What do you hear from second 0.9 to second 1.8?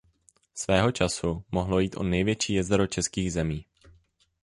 času mohlo